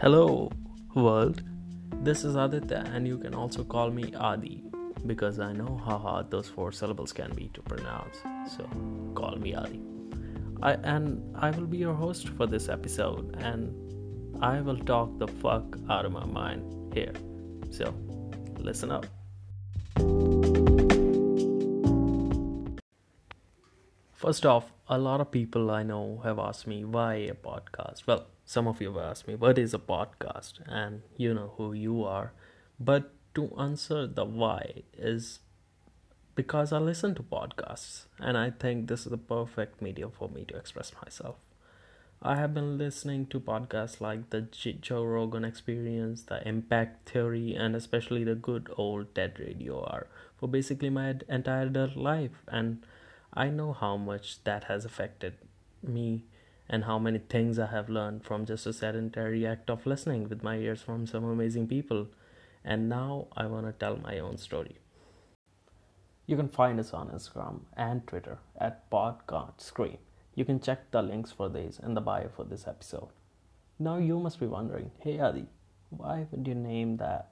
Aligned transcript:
Hello, 0.00 0.48
world. 0.94 1.42
This 2.04 2.22
is 2.22 2.36
Aditya, 2.36 2.84
and 2.94 3.04
you 3.04 3.18
can 3.18 3.34
also 3.34 3.64
call 3.64 3.90
me 3.90 4.14
Adi 4.14 4.62
because 5.06 5.40
I 5.40 5.52
know 5.52 5.82
how 5.84 5.98
hard 5.98 6.30
those 6.30 6.46
four 6.48 6.70
syllables 6.70 7.12
can 7.12 7.34
be 7.34 7.50
to 7.54 7.62
pronounce. 7.62 8.18
So, 8.56 8.64
call 9.16 9.34
me 9.34 9.56
Adi. 9.56 9.82
I 10.62 10.74
and 10.84 11.36
I 11.36 11.50
will 11.50 11.66
be 11.66 11.78
your 11.78 11.94
host 11.94 12.28
for 12.28 12.46
this 12.46 12.68
episode, 12.68 13.34
and 13.40 13.74
I 14.40 14.60
will 14.60 14.78
talk 14.78 15.18
the 15.18 15.26
fuck 15.26 15.76
out 15.90 16.04
of 16.04 16.12
my 16.12 16.26
mind 16.26 16.94
here. 16.94 17.14
So, 17.72 17.92
listen 18.56 18.92
up. 18.92 19.06
First 24.12 24.46
off, 24.46 24.72
a 24.88 24.96
lot 24.96 25.20
of 25.20 25.32
people 25.32 25.72
I 25.72 25.82
know 25.82 26.20
have 26.22 26.38
asked 26.38 26.68
me 26.68 26.84
why 26.84 27.14
a 27.14 27.34
podcast. 27.34 28.06
Well, 28.06 28.26
some 28.48 28.66
of 28.66 28.80
you 28.80 28.94
have 28.94 29.04
asked 29.10 29.28
me, 29.28 29.34
what 29.34 29.58
is 29.58 29.74
a 29.74 29.78
podcast? 29.78 30.54
And 30.66 31.02
you 31.18 31.34
know 31.34 31.52
who 31.58 31.74
you 31.74 32.02
are. 32.02 32.32
But 32.80 33.10
to 33.34 33.54
answer 33.58 34.06
the 34.06 34.24
why 34.24 34.84
is 34.96 35.40
because 36.34 36.72
I 36.72 36.78
listen 36.78 37.14
to 37.16 37.22
podcasts 37.22 38.06
and 38.18 38.38
I 38.38 38.48
think 38.48 38.88
this 38.88 39.00
is 39.00 39.10
the 39.10 39.18
perfect 39.18 39.82
medium 39.82 40.12
for 40.18 40.30
me 40.30 40.46
to 40.46 40.56
express 40.56 40.94
myself. 41.04 41.36
I 42.22 42.36
have 42.36 42.54
been 42.54 42.78
listening 42.78 43.26
to 43.26 43.38
podcasts 43.38 44.00
like 44.00 44.30
the 44.30 44.40
Joe 44.40 45.04
Rogan 45.04 45.44
Experience, 45.44 46.22
the 46.22 46.40
Impact 46.48 47.06
Theory, 47.06 47.54
and 47.54 47.76
especially 47.76 48.24
the 48.24 48.34
good 48.34 48.70
old 48.78 49.14
TED 49.14 49.38
Radio 49.38 49.80
Hour 49.80 50.06
for 50.38 50.48
basically 50.48 50.88
my 50.88 51.16
entire 51.28 51.68
life. 51.68 52.42
And 52.48 52.82
I 53.34 53.50
know 53.50 53.74
how 53.74 53.98
much 53.98 54.42
that 54.44 54.64
has 54.64 54.86
affected 54.86 55.34
me 55.82 56.24
and 56.68 56.84
how 56.84 56.98
many 56.98 57.18
things 57.18 57.58
I 57.58 57.66
have 57.66 57.88
learned 57.88 58.24
from 58.24 58.44
just 58.44 58.66
a 58.66 58.72
sedentary 58.72 59.46
act 59.46 59.70
of 59.70 59.86
listening 59.86 60.28
with 60.28 60.42
my 60.42 60.56
ears 60.56 60.82
from 60.82 61.06
some 61.06 61.24
amazing 61.24 61.66
people. 61.66 62.08
And 62.64 62.88
now 62.88 63.28
I 63.36 63.46
want 63.46 63.66
to 63.66 63.72
tell 63.72 63.96
my 63.96 64.18
own 64.18 64.36
story. 64.36 64.76
You 66.26 66.36
can 66.36 66.48
find 66.48 66.78
us 66.78 66.92
on 66.92 67.08
Instagram 67.08 67.60
and 67.74 68.06
Twitter 68.06 68.38
at 68.60 68.90
Podcast 68.90 69.62
Scream. 69.62 69.96
You 70.34 70.44
can 70.44 70.60
check 70.60 70.90
the 70.90 71.00
links 71.00 71.32
for 71.32 71.48
these 71.48 71.80
in 71.82 71.94
the 71.94 72.02
bio 72.02 72.28
for 72.28 72.44
this 72.44 72.66
episode. 72.68 73.08
Now 73.78 73.96
you 73.96 74.18
must 74.20 74.38
be 74.38 74.46
wondering, 74.46 74.90
hey 75.00 75.18
Adi, 75.18 75.46
why 75.88 76.26
would 76.30 76.46
you 76.46 76.54
name 76.54 76.98
that 76.98 77.30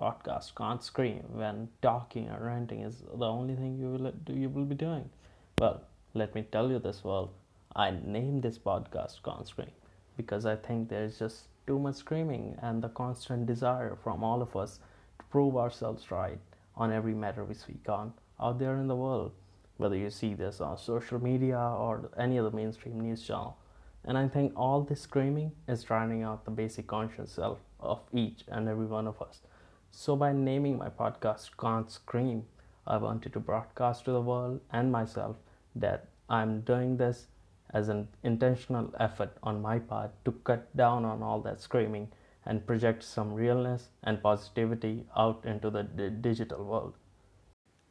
podcast 0.00 0.54
Can't 0.54 0.82
Scream 0.82 1.24
when 1.32 1.68
talking 1.82 2.30
or 2.30 2.44
ranting 2.44 2.82
is 2.82 3.02
the 3.12 3.26
only 3.26 3.56
thing 3.56 3.76
you 3.78 3.90
will 3.90 4.12
you 4.34 4.48
will 4.48 4.64
be 4.64 4.76
doing? 4.76 5.10
Well, 5.58 5.82
let 6.14 6.34
me 6.34 6.42
tell 6.42 6.70
you 6.70 6.78
this 6.78 7.02
well 7.02 7.32
I 7.76 7.92
named 8.04 8.42
this 8.42 8.58
podcast 8.58 9.22
Can't 9.22 9.46
Scream 9.46 9.70
because 10.16 10.44
I 10.44 10.56
think 10.56 10.88
there's 10.88 11.20
just 11.20 11.44
too 11.68 11.78
much 11.78 11.94
screaming 11.94 12.58
and 12.60 12.82
the 12.82 12.88
constant 12.88 13.46
desire 13.46 13.96
from 14.02 14.24
all 14.24 14.42
of 14.42 14.56
us 14.56 14.80
to 15.20 15.24
prove 15.26 15.56
ourselves 15.56 16.10
right 16.10 16.40
on 16.74 16.92
every 16.92 17.14
matter 17.14 17.44
we 17.44 17.54
speak 17.54 17.88
on 17.88 18.12
out 18.40 18.58
there 18.58 18.76
in 18.76 18.88
the 18.88 18.96
world, 18.96 19.30
whether 19.76 19.94
you 19.94 20.10
see 20.10 20.34
this 20.34 20.60
on 20.60 20.78
social 20.78 21.22
media 21.22 21.58
or 21.58 22.10
any 22.18 22.40
other 22.40 22.50
mainstream 22.50 23.00
news 23.00 23.24
channel. 23.24 23.56
And 24.04 24.18
I 24.18 24.26
think 24.26 24.52
all 24.56 24.80
this 24.82 25.02
screaming 25.02 25.52
is 25.68 25.84
drowning 25.84 26.24
out 26.24 26.44
the 26.44 26.50
basic 26.50 26.88
conscious 26.88 27.30
self 27.30 27.60
of 27.78 28.00
each 28.12 28.42
and 28.48 28.68
every 28.68 28.86
one 28.86 29.06
of 29.06 29.22
us. 29.22 29.42
So, 29.92 30.16
by 30.16 30.32
naming 30.32 30.76
my 30.76 30.88
podcast 30.88 31.50
Can't 31.56 31.88
Scream, 31.88 32.46
I 32.84 32.96
wanted 32.96 33.32
to 33.34 33.40
broadcast 33.40 34.06
to 34.06 34.10
the 34.10 34.20
world 34.20 34.60
and 34.72 34.90
myself 34.90 35.36
that 35.76 36.08
I'm 36.28 36.62
doing 36.62 36.96
this 36.96 37.26
as 37.72 37.88
an 37.88 38.08
intentional 38.22 38.92
effort 38.98 39.36
on 39.42 39.62
my 39.62 39.78
part 39.78 40.12
to 40.24 40.32
cut 40.44 40.74
down 40.76 41.04
on 41.04 41.22
all 41.22 41.40
that 41.40 41.60
screaming 41.60 42.08
and 42.46 42.66
project 42.66 43.02
some 43.02 43.32
realness 43.32 43.88
and 44.02 44.22
positivity 44.22 45.04
out 45.16 45.44
into 45.44 45.70
the 45.70 45.82
d- 45.82 46.10
digital 46.10 46.64
world. 46.64 46.94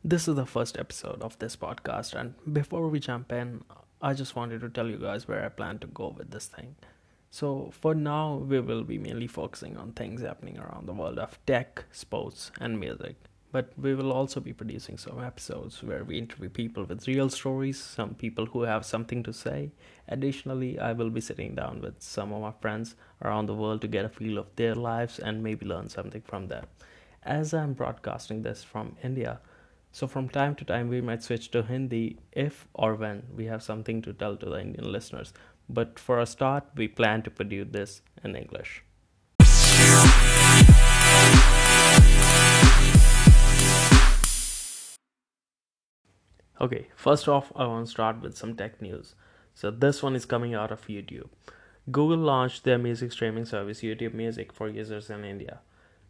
This 0.03 0.27
is 0.27 0.35
the 0.35 0.45
first 0.45 0.77
episode 0.77 1.21
of 1.21 1.37
this 1.39 1.55
podcast, 1.55 2.13
and 2.13 2.33
before 2.53 2.87
we 2.87 2.99
jump 2.99 3.31
in, 3.31 3.63
I 4.01 4.13
just 4.13 4.35
wanted 4.35 4.61
to 4.61 4.69
tell 4.69 4.87
you 4.87 4.97
guys 4.97 5.27
where 5.27 5.45
I 5.45 5.49
plan 5.49 5.79
to 5.79 5.87
go 5.87 6.15
with 6.17 6.31
this 6.31 6.47
thing. 6.47 6.75
So, 7.31 7.69
for 7.71 7.93
now, 7.93 8.35
we 8.35 8.59
will 8.59 8.83
be 8.83 8.97
mainly 8.97 9.27
focusing 9.27 9.77
on 9.77 9.91
things 9.91 10.21
happening 10.21 10.57
around 10.57 10.87
the 10.87 10.93
world 10.93 11.19
of 11.19 11.37
tech, 11.45 11.83
sports, 11.91 12.51
and 12.59 12.79
music. 12.79 13.17
But 13.51 13.73
we 13.77 13.95
will 13.95 14.11
also 14.11 14.39
be 14.39 14.53
producing 14.53 14.99
some 14.99 15.23
episodes 15.23 15.81
where 15.81 16.03
we 16.03 16.19
interview 16.19 16.49
people 16.49 16.83
with 16.83 17.07
real 17.07 17.29
stories, 17.29 17.79
some 17.81 18.13
people 18.13 18.45
who 18.45 18.61
have 18.61 18.85
something 18.85 19.23
to 19.23 19.33
say. 19.33 19.71
Additionally, 20.07 20.77
I 20.77 20.93
will 20.93 21.09
be 21.09 21.21
sitting 21.21 21.55
down 21.55 21.81
with 21.81 21.95
some 21.99 22.31
of 22.31 22.41
my 22.41 22.51
friends 22.61 22.95
around 23.23 23.47
the 23.47 23.55
world 23.55 23.81
to 23.81 23.87
get 23.87 24.05
a 24.05 24.09
feel 24.09 24.37
of 24.37 24.55
their 24.55 24.75
lives 24.75 25.17
and 25.17 25.41
maybe 25.41 25.65
learn 25.65 25.89
something 25.89 26.21
from 26.21 26.47
them. 26.47 26.65
As 27.23 27.53
I'm 27.53 27.73
broadcasting 27.73 28.43
this 28.43 28.63
from 28.63 28.95
India, 29.03 29.39
so 29.91 30.05
from 30.05 30.29
time 30.29 30.53
to 30.55 30.65
time 30.65 30.87
we 30.87 31.01
might 31.01 31.23
switch 31.23 31.49
to 31.51 31.63
Hindi 31.63 32.19
if 32.31 32.67
or 32.73 32.93
when 32.93 33.23
we 33.35 33.45
have 33.45 33.63
something 33.63 34.03
to 34.03 34.13
tell 34.13 34.37
to 34.37 34.45
the 34.45 34.61
Indian 34.61 34.91
listeners. 34.91 35.33
But 35.67 35.97
for 35.97 36.19
a 36.19 36.27
start, 36.27 36.65
we 36.75 36.87
plan 36.87 37.23
to 37.23 37.31
produce 37.31 37.69
this 37.71 38.01
in 38.23 38.35
English. 38.35 38.83
Okay, 46.61 46.87
first 46.93 47.29
off, 47.29 47.53
I 47.55 47.65
want 47.67 47.85
to 47.85 47.91
start 47.91 48.21
with 48.21 48.37
some 48.37 48.55
tech 48.55 48.81
news. 48.81 49.15
So, 49.53 49.71
this 49.71 50.03
one 50.03 50.15
is 50.15 50.25
coming 50.25 50.53
out 50.53 50.71
of 50.71 50.87
YouTube. 50.87 51.29
Google 51.89 52.17
launched 52.17 52.65
their 52.65 52.77
music 52.77 53.13
streaming 53.13 53.45
service, 53.45 53.81
YouTube 53.81 54.13
Music, 54.13 54.51
for 54.51 54.67
users 54.67 55.09
in 55.09 55.23
India. 55.23 55.59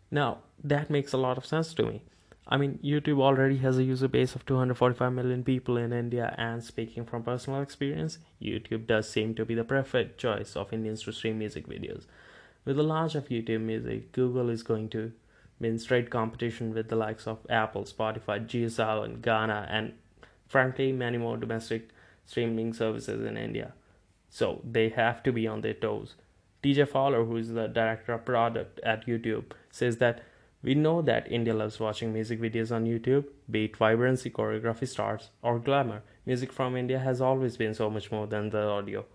Now, 0.10 0.40
that 0.64 0.90
makes 0.90 1.14
a 1.14 1.18
lot 1.18 1.38
of 1.38 1.46
sense 1.46 1.74
to 1.76 1.84
me. 1.84 2.02
I 2.48 2.58
mean, 2.58 2.80
YouTube 2.84 3.22
already 3.22 3.58
has 3.58 3.78
a 3.78 3.84
user 3.84 4.08
base 4.08 4.34
of 4.34 4.44
245 4.48 5.14
million 5.14 5.44
people 5.44 5.78
in 5.78 5.94
India, 5.94 6.34
and 6.36 6.64
speaking 6.64 7.06
from 7.06 7.22
personal 7.22 7.62
experience, 7.62 8.18
YouTube 8.42 8.88
does 8.88 9.08
seem 9.08 9.36
to 9.36 9.46
be 9.46 9.54
the 9.54 9.64
preferred 9.64 10.18
choice 10.18 10.56
of 10.56 10.74
Indians 10.74 11.04
to 11.04 11.14
stream 11.14 11.38
music 11.38 11.68
videos. 11.68 12.06
With 12.66 12.78
the 12.78 12.84
launch 12.84 13.14
of 13.14 13.30
YouTube 13.30 13.62
Music, 13.62 14.12
Google 14.14 14.50
is 14.50 14.64
going 14.64 14.90
to 14.90 15.12
be 15.62 15.68
in 15.68 15.78
straight 15.78 16.10
competition 16.10 16.74
with 16.74 16.90
the 16.90 16.96
likes 16.96 17.28
of 17.28 17.46
Apple, 17.50 17.84
Spotify, 17.84 18.44
JioSaavn, 18.48 19.22
Gaana, 19.22 19.68
and 19.70 19.94
frankly 20.50 20.92
many 20.92 21.18
more 21.18 21.38
domestic 21.38 21.90
streaming 22.26 22.74
services 22.74 23.26
in 23.26 23.38
India. 23.38 23.74
So 24.30 24.62
they 24.70 24.90
have 24.90 25.24
to 25.24 25.32
be 25.32 25.48
on 25.48 25.62
their 25.62 25.74
toes. 25.74 26.16
TJ 26.62 26.90
Fowler, 26.90 27.24
who 27.24 27.38
is 27.38 27.54
the 27.54 27.68
director 27.68 28.14
of 28.14 28.26
product 28.26 28.80
at 28.84 29.08
YouTube, 29.08 29.52
says 29.72 29.98
that 29.98 30.24
we 30.62 30.76
know 30.76 31.02
that 31.02 31.32
India 31.32 31.54
loves 31.54 31.80
watching 31.80 32.12
music 32.12 32.42
videos 32.42 32.76
on 32.76 32.86
YouTube, 32.86 33.26
be 33.50 33.66
it 33.66 33.78
vibrancy, 33.78 34.30
choreography, 34.30 34.88
stars, 34.88 35.30
or 35.42 35.58
glamour. 35.58 36.02
Music 36.26 36.52
from 36.52 36.76
India 36.76 37.00
has 37.00 37.22
always 37.22 37.56
been 37.56 37.74
so 37.74 37.90
much 37.90 38.12
more 38.12 38.28
than 38.28 38.50
the 38.50 38.62
audio. 38.62 39.06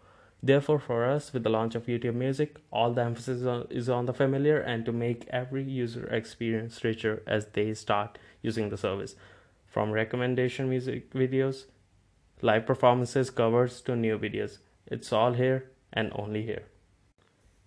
Therefore, 0.42 0.78
for 0.78 1.04
us, 1.04 1.32
with 1.32 1.42
the 1.42 1.50
launch 1.50 1.74
of 1.74 1.86
YouTube 1.86 2.14
Music, 2.14 2.56
all 2.70 2.92
the 2.92 3.02
emphasis 3.02 3.42
is 3.70 3.88
on 3.88 4.06
the 4.06 4.14
familiar 4.14 4.58
and 4.58 4.84
to 4.86 4.92
make 4.92 5.26
every 5.30 5.64
user 5.64 6.06
experience 6.06 6.82
richer 6.82 7.22
as 7.26 7.46
they 7.52 7.74
start 7.74 8.18
using 8.42 8.70
the 8.70 8.76
service 8.76 9.14
from 9.74 9.90
recommendation 9.90 10.68
music 10.70 11.12
videos, 11.12 11.64
live 12.42 12.64
performances, 12.64 13.28
covers 13.28 13.80
to 13.80 13.96
new 13.96 14.16
videos. 14.16 14.58
It's 14.86 15.12
all 15.12 15.32
here 15.32 15.72
and 15.92 16.12
only 16.14 16.42
here. 16.42 16.62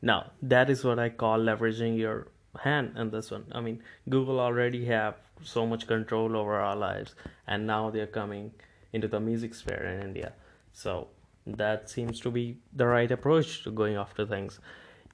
Now, 0.02 0.32
that 0.42 0.70
is 0.70 0.86
what 0.86 1.00
I 1.00 1.10
call 1.10 1.38
leveraging 1.40 1.98
your 1.98 2.30
hand 2.64 2.94
in 2.98 3.10
this 3.10 3.30
one. 3.30 3.44
I 3.52 3.60
mean, 3.60 3.84
Google 4.08 4.40
already 4.40 4.86
have 4.86 5.16
so 5.44 5.68
much 5.68 5.86
control 5.86 6.38
over 6.38 6.56
our 6.56 6.78
lives 6.78 7.14
and 7.46 7.68
now 7.68 7.90
they're 7.90 8.08
coming 8.08 8.52
into 8.94 9.10
the 9.10 9.20
music 9.20 9.54
sphere 9.54 9.84
in 9.84 10.02
India. 10.02 10.32
So, 10.72 11.10
that 11.46 11.90
seems 11.90 12.22
to 12.22 12.32
be 12.32 12.58
the 12.74 12.88
right 12.88 13.12
approach 13.12 13.66
to 13.66 13.72
going 13.72 13.96
after 13.98 14.26
things. 14.26 14.62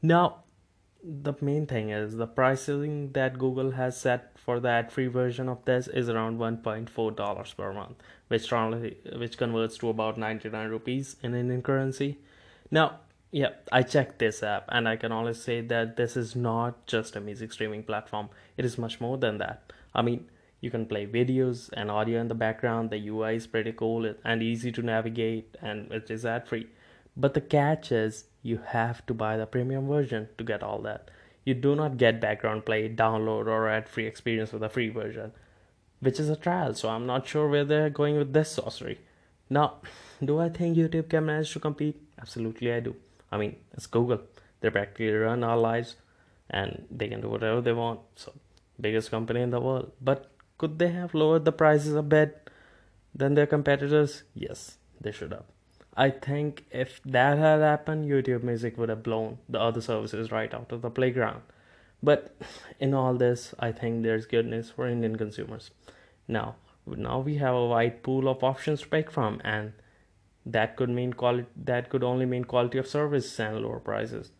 Now, 0.04 0.43
the 1.04 1.34
main 1.42 1.66
thing 1.68 1.90
is 1.90 2.16
the 2.16 2.28
pricing 2.28 3.12
that 3.12 3.38
Google 3.38 3.72
has 3.72 4.00
set 4.00 4.38
for 4.40 4.60
the 4.60 4.70
ad-free 4.70 5.08
version 5.08 5.50
of 5.50 5.66
this 5.66 5.88
is 5.88 6.08
around 6.10 6.40
1.4 6.40 7.16
dollars 7.16 7.54
per 7.54 7.74
month, 7.74 7.98
which 8.30 8.50
which 8.52 9.38
converts 9.38 9.78
to 9.80 9.90
about 9.90 10.18
99 10.18 10.70
rupees 10.70 11.18
in 11.22 11.36
Indian 11.36 11.62
currency. 11.62 12.20
Now, 12.72 13.00
yeah, 13.32 13.50
I 13.72 13.82
checked 13.84 14.20
this 14.20 14.44
app 14.44 14.66
and 14.70 14.88
I 14.88 14.96
can 14.96 15.12
only 15.12 15.34
say 15.34 15.60
that 15.62 15.98
this 15.98 16.16
is 16.16 16.36
not 16.36 16.86
just 16.86 17.16
a 17.16 17.20
music 17.20 17.52
streaming 17.52 17.84
platform. 17.84 18.30
It 18.58 18.64
is 18.64 18.78
much 18.78 19.02
more 19.02 19.18
than 19.18 19.40
that. 19.40 19.74
I 19.94 20.02
mean, 20.04 20.30
you 20.62 20.72
can 20.72 20.86
play 20.86 21.06
videos 21.06 21.70
and 21.74 21.92
audio 21.92 22.22
in 22.22 22.30
the 22.30 22.36
background. 22.36 22.90
The 22.90 23.10
UI 23.10 23.36
is 23.36 23.48
pretty 23.48 23.74
cool 23.74 24.14
and 24.24 24.42
easy 24.42 24.72
to 24.72 24.82
navigate 24.82 25.58
and 25.62 25.92
it 25.92 26.10
is 26.10 26.26
ad 26.26 26.48
free. 26.48 26.68
But 27.18 27.34
the 27.34 27.42
catch 27.42 27.92
is 27.92 28.26
you 28.44 28.60
have 28.68 29.04
to 29.06 29.13
buy 29.13 29.38
the 29.38 29.45
premium 29.45 29.88
version 29.88 30.28
to 30.38 30.44
get 30.44 30.62
all 30.62 30.80
that. 30.81 31.10
You 31.45 31.54
do 31.54 31.75
not 31.75 31.98
get 31.98 32.22
background 32.22 32.66
play, 32.66 32.88
download, 32.90 33.48
or 33.48 33.69
ad 33.69 33.90
free 33.90 34.06
experience 34.06 34.51
with 34.51 34.63
a 34.63 34.69
free 34.69 34.90
version, 34.90 35.31
which 36.01 36.19
is 36.19 36.30
a 36.30 36.36
trial, 36.36 36.74
so 36.74 36.90
I'm 36.90 37.06
not 37.06 37.28
sure 37.28 37.48
where 37.48 37.66
they're 37.66 37.90
going 37.90 38.18
with 38.18 38.34
this 38.34 38.51
sorcery. 38.51 39.00
Now, 39.50 39.78
do 40.24 40.40
I 40.40 40.50
think 40.50 40.78
YouTube 40.78 41.10
can 41.10 41.25
manage 41.25 41.54
to 41.54 41.60
compete? 41.60 42.01
Absolutely, 42.19 42.72
I 42.72 42.81
do. 42.81 42.95
I 43.31 43.38
mean, 43.38 43.56
it's 43.74 43.88
Google. 43.88 44.22
they 44.60 44.69
practically 44.69 45.12
run 45.12 45.44
our 45.44 45.57
lives 45.57 45.96
and 46.50 46.86
they 46.92 47.07
can 47.07 47.22
do 47.22 47.30
whatever 47.30 47.62
they 47.62 47.74
want. 47.74 48.01
So, 48.16 48.34
biggest 48.80 49.10
company 49.10 49.42
in 49.42 49.50
the 49.51 49.60
world. 49.60 49.92
But 50.01 50.31
could 50.57 50.80
they 50.80 50.92
have 50.92 51.13
lowered 51.13 51.46
the 51.46 51.51
prices 51.51 51.96
a 51.96 52.04
bit 52.04 52.50
than 53.16 53.34
their 53.34 53.48
competitors? 53.48 54.24
Yes, 54.34 54.78
they 55.01 55.12
should 55.12 55.31
have. 55.31 55.53
I 55.95 56.10
think 56.10 56.66
if 56.72 57.01
that 57.06 57.38
had 57.38 57.62
happened, 57.62 58.10
YouTube 58.10 58.44
Music 58.44 58.78
would 58.78 58.90
have 58.90 59.04
blown 59.04 59.38
the 59.48 59.60
other 59.60 59.81
services 59.81 60.31
right 60.31 60.54
out 60.54 60.72
of 60.72 60.81
the 60.81 60.90
playground. 60.90 61.42
But 62.01 62.36
in 62.80 62.94
all 62.94 63.13
this, 63.13 63.54
I 63.60 63.72
think 63.72 64.04
there's 64.04 64.25
good 64.25 64.48
news 64.48 64.72
for 64.72 64.88
Indian 64.88 65.16
consumers. 65.18 65.72
Now, 66.28 66.56
now 66.86 67.19
we 67.19 67.36
have 67.38 67.56
a 67.56 67.66
wide 67.66 68.04
pool 68.04 68.28
of 68.28 68.44
options 68.44 68.81
to 68.81 68.88
pick 68.88 69.12
from, 69.12 69.40
and 69.44 69.74
that 70.45 70.75
could 70.75 70.90
mean 70.90 71.13
quality. 71.13 71.48
That 71.56 71.90
could 71.90 72.04
only 72.04 72.25
mean 72.25 72.44
quality 72.44 72.78
of 72.78 72.88
service 72.88 73.39
and 73.39 73.62
lower 73.62 73.80
prices. 73.80 74.31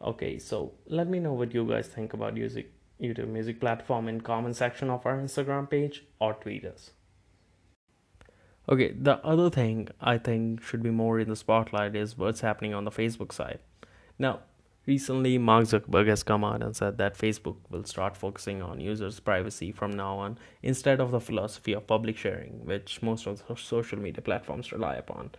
Okay, 0.00 0.38
so 0.38 0.72
let 0.86 1.08
me 1.08 1.18
know 1.18 1.32
what 1.32 1.54
you 1.54 1.66
guys 1.66 1.88
think 1.88 2.12
about 2.12 2.36
using 2.36 2.66
YouTube 3.00 3.28
Music 3.28 3.58
platform 3.58 4.06
in 4.06 4.20
comment 4.20 4.54
section 4.54 4.90
of 4.90 5.04
our 5.06 5.16
Instagram 5.16 5.68
page 5.68 6.04
or 6.20 6.34
tweet 6.34 6.64
us. 6.64 6.90
Okay, 8.66 8.92
the 8.92 9.24
other 9.24 9.50
thing 9.50 9.88
I 10.00 10.16
think 10.16 10.62
should 10.62 10.82
be 10.82 10.90
more 10.90 11.20
in 11.20 11.28
the 11.28 11.36
spotlight 11.36 11.94
is 11.94 12.16
what's 12.16 12.40
happening 12.40 12.72
on 12.72 12.84
the 12.84 12.90
Facebook 12.90 13.30
side. 13.30 13.58
Now, 14.18 14.40
recently 14.86 15.36
Mark 15.36 15.64
Zuckerberg 15.64 16.06
has 16.08 16.22
come 16.22 16.44
out 16.44 16.62
and 16.62 16.74
said 16.74 16.96
that 16.96 17.18
Facebook 17.18 17.56
will 17.68 17.84
start 17.84 18.16
focusing 18.16 18.62
on 18.62 18.80
users' 18.80 19.20
privacy 19.20 19.70
from 19.70 19.90
now 19.90 20.16
on 20.16 20.38
instead 20.62 20.98
of 20.98 21.10
the 21.10 21.20
philosophy 21.20 21.74
of 21.74 21.86
public 21.86 22.16
sharing, 22.16 22.64
which 22.64 23.02
most 23.02 23.26
of 23.26 23.46
the 23.46 23.54
social 23.54 23.98
media 23.98 24.22
platforms 24.22 24.72
rely 24.72 24.94
upon. 24.94 25.32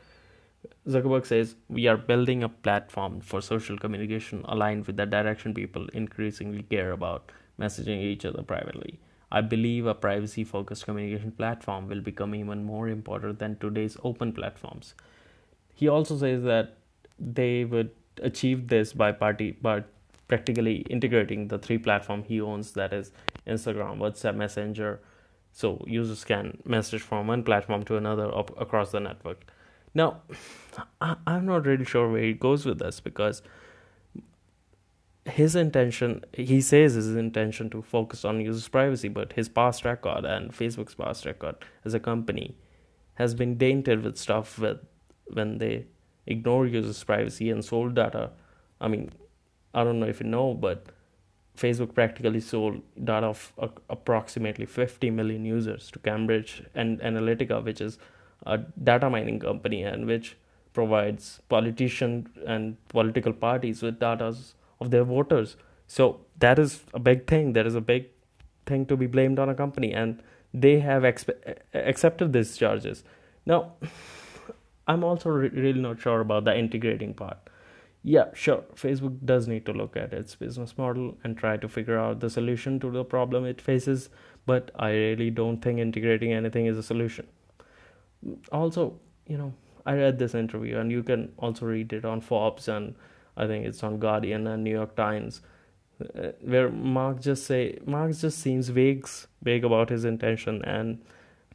Zuckerberg 0.87 1.25
says 1.25 1.55
we 1.67 1.87
are 1.87 1.97
building 1.97 2.43
a 2.43 2.49
platform 2.49 3.21
for 3.21 3.41
social 3.41 3.77
communication 3.77 4.45
aligned 4.47 4.85
with 4.85 4.97
the 4.97 5.05
direction 5.07 5.53
people 5.53 5.87
increasingly 5.93 6.61
care 6.61 6.91
about 6.91 7.31
messaging 7.59 8.01
each 8.01 8.23
other 8.23 8.43
privately. 8.43 8.99
I 9.35 9.41
believe 9.41 9.85
a 9.85 9.93
privacy 9.93 10.45
focused 10.45 10.85
communication 10.85 11.31
platform 11.31 11.89
will 11.89 11.99
become 11.99 12.33
even 12.33 12.63
more 12.63 12.87
important 12.87 13.39
than 13.39 13.57
today's 13.57 13.97
open 14.01 14.31
platforms. 14.31 14.93
He 15.73 15.89
also 15.89 16.17
says 16.17 16.43
that 16.43 16.77
they 17.19 17.65
would 17.65 17.91
achieve 18.21 18.69
this 18.69 18.93
by 18.93 19.11
party 19.11 19.51
by 19.51 19.83
practically 20.29 20.77
integrating 20.97 21.49
the 21.49 21.59
three 21.59 21.77
platform 21.77 22.23
he 22.23 22.39
owns 22.39 22.71
that 22.71 22.93
is 22.93 23.11
Instagram, 23.45 23.97
WhatsApp, 23.97 24.35
Messenger 24.35 25.01
so 25.51 25.83
users 25.85 26.23
can 26.23 26.57
message 26.63 27.01
from 27.01 27.27
one 27.27 27.43
platform 27.43 27.83
to 27.83 27.97
another 27.97 28.33
up 28.33 28.49
across 28.59 28.91
the 28.91 29.01
network. 29.01 29.45
Now, 29.93 30.21
I, 31.01 31.17
I'm 31.27 31.45
not 31.45 31.65
really 31.65 31.85
sure 31.85 32.09
where 32.09 32.23
he 32.23 32.33
goes 32.33 32.65
with 32.65 32.79
this 32.79 33.01
because 33.01 33.41
his 35.35 35.55
intention 35.61 36.11
he 36.33 36.59
says 36.61 36.93
his 36.93 37.13
intention 37.21 37.69
to 37.69 37.81
focus 37.81 38.23
on 38.23 38.39
users 38.39 38.67
privacy 38.75 39.09
but 39.09 39.33
his 39.33 39.49
past 39.57 39.83
record 39.83 40.23
and 40.33 40.53
facebook's 40.59 40.95
past 41.01 41.25
record 41.25 41.65
as 41.83 41.93
a 41.93 41.99
company 41.99 42.55
has 43.15 43.35
been 43.41 43.57
tainted 43.63 44.03
with 44.03 44.17
stuff 44.17 44.57
with 44.65 44.79
when 45.39 45.57
they 45.57 45.73
ignore 46.25 46.65
users 46.65 47.03
privacy 47.03 47.49
and 47.49 47.63
sold 47.65 47.95
data. 47.95 48.31
I 48.79 48.87
mean 48.87 49.11
i 49.73 49.83
don't 49.83 49.99
know 49.99 50.11
if 50.15 50.21
you 50.21 50.27
know 50.27 50.53
but 50.53 50.87
facebook 51.57 51.93
practically 51.93 52.39
sold 52.39 52.81
data 53.11 53.27
of 53.27 53.53
approximately 53.89 54.65
50 54.65 55.09
million 55.19 55.43
users 55.43 55.91
to 55.91 55.99
cambridge 55.99 56.63
and 56.73 56.99
analytica 56.99 57.63
which 57.63 57.81
is 57.81 57.97
a 58.45 58.57
data 58.91 59.09
mining 59.09 59.39
company 59.39 59.83
and 59.83 60.05
which 60.05 60.37
provides 60.73 61.41
politicians 61.49 62.29
and 62.45 62.77
political 62.87 63.33
parties 63.33 63.81
with 63.81 63.99
data 63.99 64.33
of 64.79 64.91
their 64.91 65.03
voters. 65.03 65.55
So 65.87 66.21
that 66.39 66.59
is 66.59 66.83
a 66.93 66.99
big 66.99 67.27
thing. 67.27 67.53
That 67.53 67.65
is 67.65 67.75
a 67.75 67.81
big 67.81 68.07
thing 68.65 68.85
to 68.87 68.97
be 68.97 69.07
blamed 69.07 69.39
on 69.39 69.49
a 69.49 69.55
company, 69.55 69.93
and 69.93 70.21
they 70.53 70.79
have 70.79 71.03
accepted 71.73 72.33
these 72.33 72.57
charges. 72.57 73.03
Now, 73.45 73.73
I'm 74.87 75.03
also 75.03 75.29
re- 75.29 75.49
really 75.49 75.81
not 75.81 75.99
sure 75.99 76.21
about 76.21 76.45
the 76.45 76.57
integrating 76.57 77.13
part. 77.13 77.37
Yeah, 78.03 78.25
sure, 78.33 78.63
Facebook 78.75 79.25
does 79.25 79.47
need 79.47 79.65
to 79.65 79.73
look 79.73 79.97
at 79.97 80.13
its 80.13 80.35
business 80.35 80.77
model 80.77 81.17
and 81.23 81.35
try 81.35 81.57
to 81.57 81.67
figure 81.67 81.97
out 81.97 82.19
the 82.19 82.29
solution 82.29 82.79
to 82.81 82.91
the 82.91 83.03
problem 83.03 83.45
it 83.45 83.59
faces, 83.59 84.09
but 84.45 84.69
I 84.77 84.91
really 84.91 85.31
don't 85.31 85.59
think 85.59 85.79
integrating 85.79 86.31
anything 86.31 86.67
is 86.67 86.77
a 86.77 86.83
solution. 86.83 87.25
Also, 88.51 88.99
you 89.25 89.39
know, 89.39 89.53
I 89.87 89.95
read 89.95 90.19
this 90.19 90.35
interview, 90.35 90.77
and 90.77 90.91
you 90.91 91.01
can 91.01 91.31
also 91.37 91.65
read 91.65 91.93
it 91.93 92.05
on 92.05 92.21
Forbes 92.21 92.67
and 92.67 92.93
I 93.37 93.47
think 93.47 93.65
it's 93.65 93.83
on 93.83 93.99
Guardian 93.99 94.47
and 94.47 94.63
New 94.63 94.71
York 94.71 94.95
Times, 94.95 95.41
uh, 96.01 96.29
where 96.41 96.69
Mark 96.69 97.21
just 97.21 97.45
say 97.45 97.79
Mark 97.85 98.15
just 98.15 98.39
seems 98.39 98.69
vague, 98.69 99.07
vague 99.41 99.63
about 99.65 99.89
his 99.89 100.05
intention, 100.05 100.63
and 100.63 101.01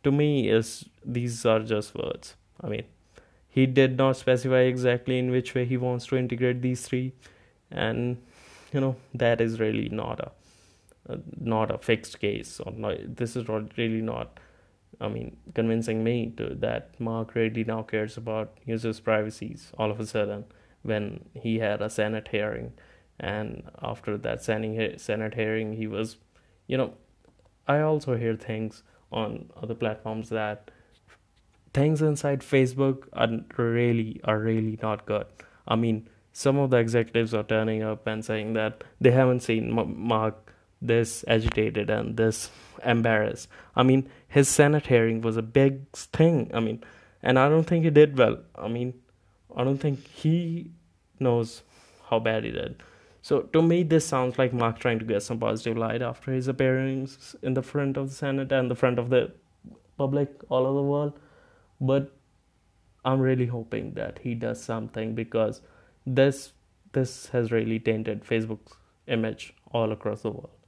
to 0.03 0.11
me, 0.11 0.49
is 0.49 0.87
these 1.05 1.45
are 1.47 1.61
just 1.61 1.95
words. 1.95 2.37
I 2.61 2.69
mean, 2.69 2.85
he 3.49 3.67
did 3.67 3.97
not 3.97 4.17
specify 4.17 4.61
exactly 4.61 5.19
in 5.19 5.31
which 5.31 5.55
way 5.55 5.65
he 5.65 5.77
wants 5.77 6.07
to 6.07 6.17
integrate 6.17 6.63
these 6.63 6.87
three, 6.87 7.13
and 7.71 8.19
you 8.73 8.81
know 8.81 8.97
that 9.15 9.41
is 9.41 9.59
really 9.59 9.89
not 9.89 10.21
a, 10.21 11.13
a 11.13 11.19
not 11.39 11.71
a 11.71 11.79
fixed 11.79 12.21
case, 12.21 12.61
or 12.61 12.73
not, 12.73 13.17
this 13.17 13.37
is 13.37 13.49
not 13.49 13.77
really 13.77 14.03
not. 14.03 14.39
I 15.01 15.09
mean, 15.09 15.37
convincing 15.55 16.05
me 16.05 16.33
to 16.37 16.55
that 16.57 17.01
Mark 17.01 17.35
really 17.35 17.65
now 17.65 17.83
cares 17.83 18.19
about 18.19 18.59
users' 18.67 19.01
privacies 19.01 19.73
all 19.79 19.91
of 19.91 19.99
a 19.99 20.07
sudden 20.07 20.45
when 20.83 21.25
he 21.35 21.59
had 21.59 21.83
a 21.83 21.91
Senate 21.91 22.29
hearing, 22.31 22.73
and 23.19 23.65
after 23.83 24.17
that 24.19 24.43
Senate 24.43 25.35
hearing, 25.35 25.73
he 25.75 25.87
was, 25.87 26.17
you 26.67 26.77
know, 26.77 26.95
I 27.69 27.81
also 27.81 28.17
hear 28.17 28.37
things 28.37 28.83
on 29.13 29.51
other 29.61 29.75
platforms 29.75 30.29
that 30.31 30.71
things 31.73 32.03
inside 32.03 32.41
Facebook 32.41 33.05
are 33.13 33.29
really 33.63 34.21
are 34.25 34.39
really 34.39 34.79
not 34.83 35.07
good. 35.07 35.27
I 35.69 35.77
mean, 35.77 36.09
some 36.33 36.59
of 36.59 36.71
the 36.71 36.79
executives 36.79 37.35
are 37.35 37.43
turning 37.43 37.83
up 37.83 38.07
and 38.07 38.25
saying 38.25 38.55
that 38.55 38.83
they 39.01 39.11
haven't 39.11 39.41
seen 39.41 39.73
Mark 39.73 40.53
this 40.81 41.25
agitated 41.29 41.91
and 41.91 42.17
this 42.17 42.51
embarrassed. 42.85 43.49
I 43.77 43.83
mean, 43.83 44.09
his 44.29 44.49
Senate 44.49 44.87
hearing 44.87 45.21
was 45.21 45.37
a 45.37 45.43
big 45.43 45.91
thing. 45.93 46.51
I 46.55 46.61
mean, 46.61 46.83
and 47.23 47.39
I 47.39 47.49
don't 47.49 47.65
think 47.65 47.85
he 47.85 47.91
did 47.91 48.17
well. 48.17 48.39
I 48.57 48.69
mean, 48.69 48.95
I 49.57 49.65
don't 49.65 49.79
think 49.79 50.07
he 50.07 50.71
knows 51.19 51.63
how 52.09 52.19
bad 52.19 52.45
he 52.45 52.51
did. 52.51 52.83
So 53.23 53.41
to 53.41 53.63
me, 53.63 53.83
this 53.83 54.07
sounds 54.07 54.39
like 54.39 54.53
Mark 54.53 54.79
trying 54.79 54.99
to 54.99 55.05
get 55.05 55.23
some 55.23 55.39
positive 55.39 55.77
light 55.77 56.03
after 56.03 56.33
his 56.33 56.49
appearance 56.49 57.37
in 57.43 57.55
the 57.55 57.63
front 57.63 57.97
of 57.97 58.09
the 58.09 58.15
Senate 58.15 58.51
and 58.51 58.71
the 58.71 58.75
front 58.75 58.99
of 58.99 59.11
the 59.11 59.33
public 59.99 60.31
all 60.49 60.67
over 60.67 60.77
the 60.77 60.83
world. 60.83 61.21
But 61.81 62.17
I'm 63.05 63.21
really 63.21 63.47
hoping 63.47 63.95
that 63.95 64.21
he 64.23 64.35
does 64.35 64.63
something 64.63 65.15
because 65.15 65.61
this 66.07 66.53
this 66.93 67.29
has 67.29 67.53
really 67.53 67.79
tainted 67.79 68.25
Facebook's 68.25 68.77
image 69.07 69.55
all 69.71 69.93
across 69.93 70.23
the 70.23 70.31
world. 70.31 70.60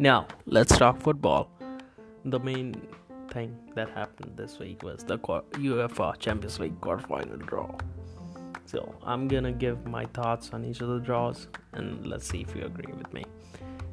Now, 0.00 0.26
let's 0.46 0.78
talk 0.78 0.98
football. 0.98 1.50
The 2.24 2.40
main 2.40 2.74
thing 3.30 3.54
that 3.74 3.90
happened 3.90 4.32
this 4.34 4.58
week 4.58 4.82
was 4.82 5.04
the 5.04 5.18
UEFA 5.18 6.18
Champions 6.18 6.58
League 6.58 6.80
quarterfinal 6.80 7.44
draw. 7.44 7.70
So, 8.64 8.94
I'm 9.02 9.28
gonna 9.28 9.52
give 9.52 9.86
my 9.86 10.06
thoughts 10.06 10.54
on 10.54 10.64
each 10.64 10.80
of 10.80 10.88
the 10.88 11.00
draws 11.00 11.48
and 11.74 12.06
let's 12.06 12.26
see 12.26 12.40
if 12.40 12.56
you 12.56 12.64
agree 12.64 12.94
with 12.94 13.12
me. 13.12 13.26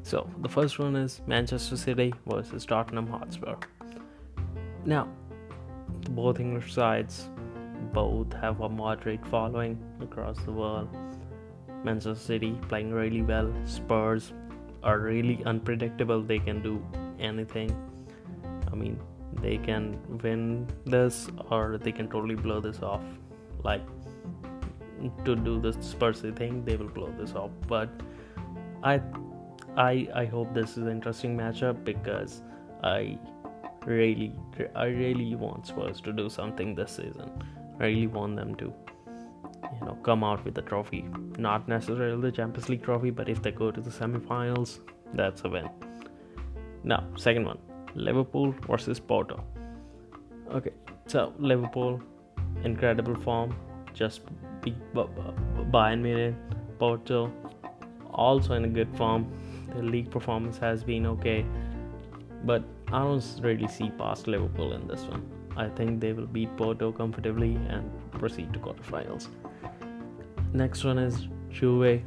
So, 0.02 0.26
the 0.40 0.48
first 0.48 0.78
one 0.78 0.96
is 0.96 1.20
Manchester 1.26 1.76
City 1.76 2.14
versus 2.26 2.64
Tottenham 2.64 3.08
Hotspur. 3.08 3.56
Now, 4.86 5.08
both 6.12 6.40
English 6.40 6.72
sides 6.72 7.28
both 7.92 8.32
have 8.32 8.62
a 8.62 8.68
moderate 8.70 9.26
following 9.26 9.78
across 10.00 10.38
the 10.46 10.52
world. 10.52 10.88
Manchester 11.84 12.14
City 12.14 12.58
playing 12.66 12.92
really 12.94 13.20
well, 13.20 13.52
Spurs 13.66 14.32
are 14.82 14.98
really 14.98 15.42
unpredictable 15.44 16.22
they 16.22 16.38
can 16.38 16.62
do 16.62 16.82
anything. 17.18 17.70
I 18.70 18.74
mean 18.74 19.00
they 19.40 19.58
can 19.58 19.98
win 20.22 20.68
this 20.84 21.28
or 21.50 21.78
they 21.78 21.92
can 21.92 22.08
totally 22.08 22.34
blow 22.34 22.60
this 22.60 22.82
off. 22.82 23.02
Like 23.64 23.82
to 25.24 25.36
do 25.36 25.60
the 25.60 25.72
spursy 25.72 26.34
thing 26.36 26.64
they 26.64 26.76
will 26.76 26.88
blow 26.88 27.12
this 27.18 27.34
off. 27.34 27.50
But 27.66 27.88
i 28.82 29.00
i 29.76 30.08
i 30.14 30.24
hope 30.24 30.54
this 30.54 30.72
is 30.72 30.78
an 30.78 30.90
interesting 30.90 31.36
matchup 31.36 31.84
because 31.84 32.42
i 32.84 33.18
really 33.84 34.32
i 34.76 34.84
really 34.86 35.34
want 35.34 35.66
spurs 35.66 36.00
to 36.00 36.12
do 36.12 36.28
something 36.28 36.74
this 36.74 36.92
season. 36.92 37.30
I 37.80 37.86
really 37.86 38.06
want 38.08 38.36
them 38.36 38.54
to 38.56 38.72
you 39.72 39.86
know 39.86 39.96
come 40.02 40.24
out 40.24 40.44
with 40.44 40.56
a 40.58 40.62
trophy 40.62 41.04
not 41.38 41.68
necessarily 41.68 42.20
the 42.20 42.32
champions 42.32 42.68
league 42.68 42.82
trophy 42.82 43.10
but 43.10 43.28
if 43.28 43.42
they 43.42 43.50
go 43.50 43.70
to 43.70 43.80
the 43.80 43.90
semifinals 43.90 44.78
That's 45.14 45.42
a 45.44 45.48
win. 45.48 45.68
Now, 46.84 47.04
second 47.16 47.46
one 47.46 47.58
Liverpool 47.94 48.54
versus 48.66 49.00
Porto. 49.00 49.42
Okay, 50.52 50.72
so 51.06 51.32
Liverpool, 51.38 52.00
incredible 52.64 53.14
form, 53.16 53.54
just 53.94 54.22
beat 54.62 54.76
Bayern 54.94 56.02
Munich. 56.02 56.34
Porto, 56.78 57.32
also 58.12 58.54
in 58.54 58.64
a 58.64 58.68
good 58.68 58.96
form. 58.96 59.26
The 59.74 59.82
league 59.82 60.10
performance 60.10 60.58
has 60.58 60.84
been 60.84 61.06
okay, 61.06 61.44
but 62.44 62.62
I 62.88 63.00
don't 63.02 63.40
really 63.42 63.66
see 63.66 63.90
past 63.90 64.28
Liverpool 64.28 64.72
in 64.72 64.86
this 64.86 65.02
one. 65.02 65.28
I 65.56 65.68
think 65.68 66.00
they 66.00 66.12
will 66.12 66.26
beat 66.26 66.56
Porto 66.56 66.92
comfortably 66.92 67.56
and 67.68 67.90
proceed 68.12 68.52
to 68.52 68.60
quarterfinals. 68.60 69.28
Next 70.52 70.84
one 70.84 70.98
is 70.98 71.28
Juve, 71.50 72.02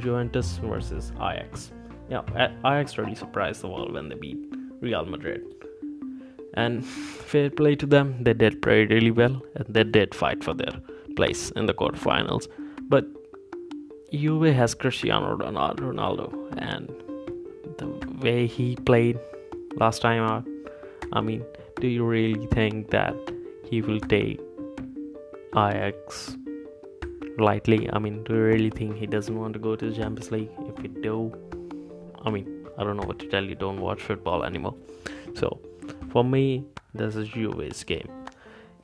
Juventus 0.00 0.58
versus 0.58 1.12
Ajax. 1.16 1.72
Yeah, 2.08 2.22
Ajax 2.64 2.98
really 2.98 3.14
surprised 3.14 3.62
the 3.62 3.68
world 3.68 3.92
when 3.92 4.08
they 4.08 4.14
beat 4.14 4.38
Real 4.80 5.04
Madrid. 5.04 5.42
And 6.54 6.84
fair 7.30 7.50
play 7.50 7.76
to 7.76 7.86
them, 7.86 8.16
they 8.22 8.34
did 8.34 8.62
play 8.62 8.84
really 8.86 9.10
well 9.10 9.42
and 9.54 9.66
they 9.68 9.84
did 9.84 10.14
fight 10.14 10.42
for 10.42 10.54
their 10.54 10.72
place 11.16 11.50
in 11.52 11.66
the 11.66 11.74
quarterfinals. 11.74 12.46
But 12.88 13.06
Juve 14.12 14.54
has 14.54 14.74
Cristiano 14.74 15.36
Ronaldo, 15.36 16.28
and 16.56 16.88
the 17.76 17.88
way 18.22 18.46
he 18.46 18.76
played 18.76 19.18
last 19.76 20.00
time 20.00 20.22
out, 20.22 20.46
I 21.12 21.20
mean, 21.20 21.44
do 21.80 21.88
you 21.88 22.04
really 22.04 22.46
think 22.46 22.90
that 22.90 23.14
he 23.64 23.82
will 23.82 24.00
take 24.00 24.40
Ajax 25.54 26.36
lightly? 27.38 27.88
I 27.92 27.98
mean, 27.98 28.24
do 28.24 28.34
you 28.34 28.42
really 28.42 28.70
think 28.70 28.96
he 28.96 29.06
doesn't 29.06 29.38
want 29.38 29.52
to 29.54 29.58
go 29.58 29.76
to 29.76 29.90
the 29.90 29.96
Champions 29.96 30.30
League? 30.30 30.50
If 30.60 30.82
you 30.82 30.88
do, 30.88 31.32
I 32.24 32.30
mean, 32.30 32.66
I 32.76 32.84
don't 32.84 32.96
know 32.96 33.06
what 33.06 33.18
to 33.20 33.26
tell 33.26 33.44
you. 33.44 33.54
Don't 33.54 33.80
watch 33.80 34.02
football 34.02 34.44
anymore. 34.44 34.74
So, 35.34 35.60
for 36.10 36.24
me, 36.24 36.64
this 36.94 37.16
is 37.16 37.28
Juve's 37.28 37.84
game. 37.84 38.08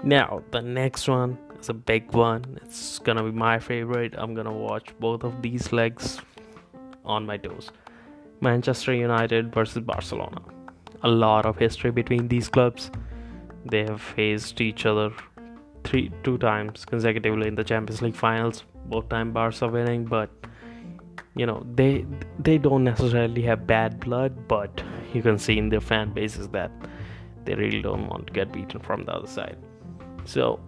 Now, 0.03 0.43
the 0.51 0.61
next 0.61 1.09
one 1.09 1.39
is 1.61 1.69
a 1.69 1.75
big 1.75 2.13
one. 2.13 2.59
It's 2.63 2.99
gonna 2.99 3.23
be 3.23 3.33
my 3.33 3.59
favorite. 3.59 4.15
I'm 4.17 4.35
gonna 4.35 4.53
watch 4.53 4.89
both 5.01 5.25
of 5.25 5.43
these 5.43 5.73
legs 5.73 6.21
on 7.05 7.27
my 7.27 7.37
toes. 7.37 7.71
Manchester 8.41 8.95
United 8.95 9.55
versus 9.55 9.83
Barcelona 9.83 10.43
a 11.05 11.09
lot 11.09 11.45
of 11.45 11.59
history 11.59 11.91
between 11.91 12.29
these 12.29 12.49
clubs. 12.49 12.91
They 13.67 13.85
have 13.85 14.01
faced 14.01 14.61
each 14.61 14.87
other 14.87 15.13
three 15.85 16.11
two 16.23 16.39
times 16.39 16.85
consecutively 16.85 17.49
in 17.49 17.55
the 17.55 17.65
Champions 17.65 18.03
League 18.03 18.17
finals. 18.17 18.65
Both 18.87 19.09
time 19.09 19.33
Barca 19.33 19.69
winning, 19.69 20.05
but 20.05 20.31
you 21.37 21.47
know 21.47 21.65
they 21.75 22.07
they 22.39 22.59
don't 22.59 22.85
necessarily 22.85 23.43
have 23.43 23.67
bad 23.67 24.01
blood, 24.01 24.47
but 24.49 24.83
you 25.13 25.23
can 25.23 25.39
see 25.39 25.59
in 25.59 25.69
their 25.69 25.81
fan 25.81 26.13
bases 26.13 26.49
that 26.49 26.71
they 27.45 27.55
really 27.55 27.83
don't 27.83 28.09
want 28.09 28.27
to 28.27 28.33
get 28.33 28.53
beaten 28.53 28.81
from 28.81 29.05
the 29.05 29.13
other 29.13 29.27
side. 29.27 29.57
So 30.25 30.61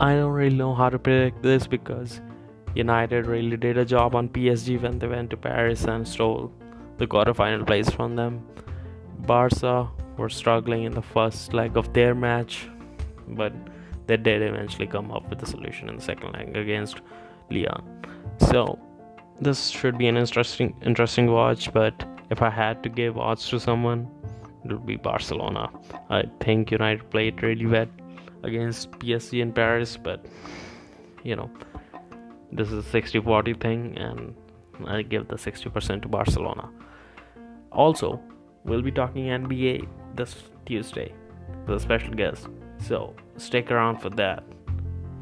I 0.00 0.14
don't 0.14 0.32
really 0.32 0.56
know 0.56 0.74
how 0.74 0.88
to 0.88 0.98
predict 0.98 1.42
this 1.42 1.66
because 1.66 2.20
United 2.74 3.26
really 3.26 3.56
did 3.56 3.78
a 3.78 3.84
job 3.84 4.14
on 4.14 4.28
PSG 4.28 4.80
when 4.80 4.98
they 4.98 5.08
went 5.08 5.30
to 5.30 5.36
Paris 5.36 5.84
and 5.84 6.06
stole 6.06 6.52
the 6.98 7.06
quarterfinal 7.06 7.66
place 7.66 7.90
from 7.90 8.16
them. 8.16 8.46
Barca 9.20 9.88
were 10.16 10.28
struggling 10.28 10.84
in 10.84 10.92
the 10.92 11.02
first 11.02 11.52
leg 11.52 11.76
of 11.76 11.92
their 11.92 12.14
match, 12.14 12.68
but 13.28 13.52
they 14.08 14.16
did 14.16 14.42
eventually 14.42 14.86
come 14.86 15.12
up 15.12 15.28
with 15.30 15.42
a 15.42 15.46
solution 15.46 15.88
in 15.88 15.96
the 15.96 16.02
second 16.02 16.32
leg 16.32 16.56
against 16.56 17.00
Lyon. 17.50 17.82
So 18.38 18.78
this 19.40 19.68
should 19.68 19.96
be 19.96 20.08
an 20.08 20.16
interesting 20.16 20.74
interesting 20.82 21.30
watch, 21.30 21.72
but 21.72 21.94
if 22.30 22.42
I 22.42 22.50
had 22.50 22.82
to 22.82 22.88
give 22.88 23.18
odds 23.18 23.48
to 23.50 23.60
someone, 23.60 24.08
it 24.64 24.72
would 24.72 24.86
be 24.86 24.96
Barcelona. 24.96 25.70
I 26.10 26.24
think 26.40 26.72
United 26.72 27.08
played 27.10 27.42
really 27.42 27.66
well 27.66 27.86
against 28.42 28.90
PSG 28.92 29.40
in 29.40 29.52
Paris, 29.52 29.96
but 29.96 30.26
you 31.22 31.36
know, 31.36 31.50
this 32.50 32.68
is 32.72 32.86
a 32.86 32.90
60 32.90 33.20
40 33.20 33.54
thing, 33.54 33.96
and 33.98 34.34
I 34.86 35.02
give 35.02 35.28
the 35.28 35.36
60% 35.36 36.02
to 36.02 36.08
Barcelona. 36.08 36.68
Also, 37.70 38.20
We'll 38.68 38.82
be 38.82 38.92
talking 38.92 39.28
NBA 39.28 39.88
this 40.14 40.34
Tuesday 40.66 41.14
with 41.66 41.76
a 41.76 41.80
special 41.80 42.12
guest. 42.12 42.48
So 42.80 43.14
stick 43.36 43.70
around 43.70 43.98
for 43.98 44.10
that. 44.10 44.44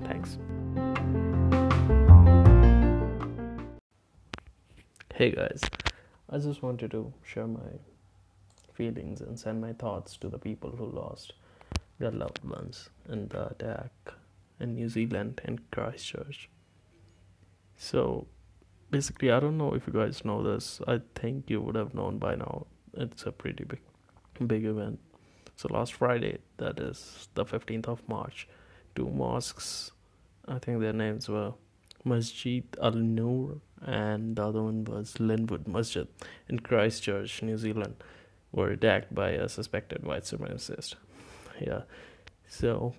Thanks. 0.04 0.38
Hey 5.14 5.30
guys, 5.30 5.62
I 6.28 6.38
just 6.38 6.62
wanted 6.62 6.90
to 6.90 7.12
share 7.24 7.46
my 7.46 7.80
feelings 8.74 9.22
and 9.22 9.38
send 9.38 9.60
my 9.60 9.72
thoughts 9.72 10.16
to 10.18 10.28
the 10.28 10.38
people 10.38 10.70
who 10.70 10.84
lost 10.84 11.32
their 11.98 12.10
loved 12.10 12.44
ones 12.44 12.90
in 13.08 13.28
the 13.28 13.48
attack 13.48 13.90
in 14.60 14.74
New 14.74 14.88
Zealand 14.88 15.40
and 15.44 15.70
Christchurch. 15.70 16.50
So 17.78 18.26
basically, 18.90 19.30
I 19.30 19.40
don't 19.40 19.56
know 19.56 19.72
if 19.74 19.86
you 19.86 19.92
guys 19.92 20.24
know 20.24 20.42
this. 20.42 20.80
I 20.86 21.00
think 21.14 21.48
you 21.48 21.62
would 21.62 21.76
have 21.76 21.94
known 21.94 22.18
by 22.18 22.34
now 22.34 22.66
it's 22.92 23.24
a 23.24 23.32
pretty 23.32 23.64
big 23.64 23.80
big 24.46 24.66
event 24.66 24.98
so 25.56 25.68
last 25.70 25.92
friday 25.92 26.38
that 26.58 26.78
is 26.78 27.28
the 27.34 27.44
15th 27.44 27.88
of 27.88 28.08
march 28.08 28.48
two 28.94 29.08
mosques 29.08 29.90
i 30.46 30.58
think 30.58 30.80
their 30.80 30.92
names 30.92 31.28
were 31.28 31.52
masjid 32.04 32.64
al-nur 32.80 33.56
and 33.82 34.36
the 34.36 34.46
other 34.46 34.62
one 34.62 34.84
was 34.84 35.18
linwood 35.18 35.66
masjid 35.66 36.06
in 36.48 36.58
christchurch 36.60 37.42
new 37.42 37.58
zealand 37.58 37.96
were 38.56 38.70
attacked 38.70 39.14
by 39.14 39.30
a 39.30 39.48
suspected 39.48 40.04
white 40.04 40.22
supremacist. 40.22 40.94
Yeah. 41.60 41.82
So 42.48 42.94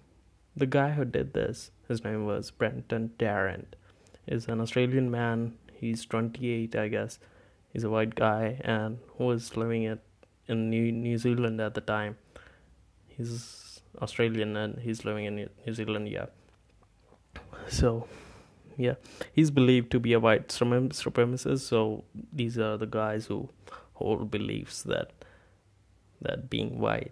the 0.56 0.68
guy 0.68 0.92
who 0.92 1.04
did 1.04 1.34
this 1.34 1.72
his 1.88 2.04
name 2.04 2.26
was 2.26 2.52
brenton 2.52 3.12
tarrant 3.18 3.76
is 4.26 4.48
an 4.48 4.62
australian 4.62 5.12
man. 5.12 5.58
He's 5.74 6.06
28 6.06 6.76
i 6.76 6.88
guess. 6.88 7.20
He's 7.74 7.84
a 7.84 7.90
white 7.90 8.16
guy 8.16 8.60
and 8.62 9.00
was 9.18 9.58
living 9.58 9.84
it 9.84 10.00
in 10.48 10.70
New 10.70 10.92
New 10.92 11.18
Zealand 11.18 11.60
at 11.60 11.74
the 11.74 11.82
time. 11.82 12.18
He's 13.18 13.82
Australian 14.02 14.56
and 14.56 14.80
he's 14.80 15.04
living 15.06 15.26
in 15.26 15.36
New 15.36 15.74
Zealand. 15.74 16.08
Yeah. 16.10 16.28
So, 17.70 18.08
yeah, 18.78 18.96
he's 19.34 19.52
believed 19.52 19.92
to 19.92 20.00
be 20.00 20.14
a 20.14 20.20
white 20.20 20.50
supremacist. 20.50 21.60
So 21.62 22.04
these 22.32 22.58
are 22.58 22.78
the 22.78 22.86
guys 22.86 23.26
who 23.26 23.50
hold 23.94 24.30
beliefs 24.30 24.84
that 24.84 25.12
that 26.22 26.50
being 26.50 26.80
white 26.80 27.12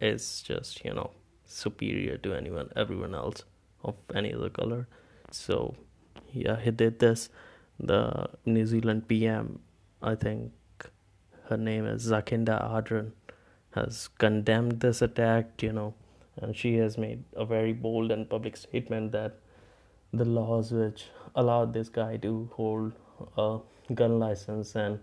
is 0.00 0.42
just 0.42 0.84
you 0.84 0.92
know 0.92 1.10
superior 1.44 2.16
to 2.16 2.32
anyone 2.34 2.70
everyone 2.74 3.14
else 3.14 3.44
of 3.84 3.96
any 4.14 4.32
other 4.32 4.48
color. 4.48 4.86
So 5.30 5.74
yeah, 6.32 6.58
he 6.60 6.70
did 6.70 6.98
this. 7.00 7.28
The 7.78 8.28
New 8.46 8.66
Zealand 8.66 9.08
PM 9.08 9.58
I 10.02 10.14
think 10.16 10.52
her 11.48 11.56
name 11.56 11.86
is 11.86 12.08
Jacinda 12.10 12.60
Ardern, 12.60 13.12
has 13.74 14.08
condemned 14.18 14.80
this 14.80 15.02
attack, 15.02 15.62
you 15.62 15.72
know, 15.72 15.94
and 16.40 16.56
she 16.56 16.76
has 16.76 16.98
made 16.98 17.24
a 17.34 17.44
very 17.44 17.72
bold 17.72 18.10
and 18.10 18.28
public 18.28 18.56
statement 18.56 19.12
that 19.12 19.38
the 20.12 20.24
laws 20.24 20.72
which 20.72 21.06
allowed 21.34 21.72
this 21.72 21.88
guy 21.88 22.16
to 22.18 22.50
hold 22.54 22.92
a 23.38 23.58
gun 23.94 24.18
license 24.18 24.74
and 24.76 24.98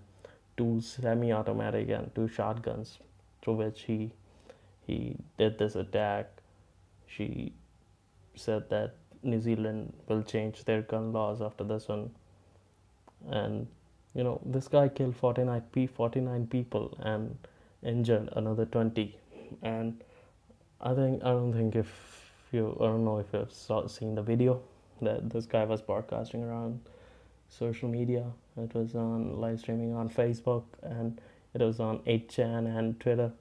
two 0.57 0.81
semi-automatic 0.81 1.89
and 1.89 2.13
two 2.13 2.27
shotguns 2.27 2.99
through 3.41 3.55
which 3.55 3.83
he 3.83 4.11
he 4.85 5.15
did 5.37 5.57
this 5.57 5.75
attack 5.75 6.41
she 7.07 7.53
said 8.35 8.69
that 8.69 8.95
New 9.23 9.41
Zealand 9.41 9.93
will 10.07 10.23
change 10.23 10.63
their 10.65 10.81
gun 10.81 11.11
laws 11.11 11.41
after 11.41 11.63
this 11.63 11.87
one. 11.87 12.11
And 13.29 13.67
you 14.13 14.23
know 14.23 14.41
this 14.45 14.67
guy 14.67 14.87
killed 14.87 15.15
49 15.15 15.61
p 15.71 15.85
49 15.87 16.47
people 16.47 16.97
and 17.01 17.37
injured 17.83 18.29
another 18.33 18.65
20 18.65 19.17
and 19.61 20.03
i 20.81 20.93
think 20.93 21.23
i 21.23 21.29
don't 21.29 21.53
think 21.53 21.75
if 21.75 22.31
you 22.51 22.75
i 22.79 22.85
don't 22.85 23.05
know 23.05 23.19
if 23.19 23.27
you've 23.33 23.51
saw, 23.51 23.87
seen 23.87 24.15
the 24.15 24.21
video 24.21 24.61
that 25.01 25.29
this 25.29 25.45
guy 25.45 25.63
was 25.63 25.81
broadcasting 25.81 26.43
around 26.43 26.79
social 27.49 27.89
media. 27.89 28.25
It 28.57 28.73
was 28.73 28.95
on 28.95 29.39
live 29.39 29.59
streaming 29.59 29.93
on 29.93 30.09
facebook 30.09 30.63
and 30.83 31.19
it 31.53 31.61
was 31.61 31.79
on 31.79 31.99
8chan 31.99 32.77
and 32.77 32.99
twitter. 32.99 33.31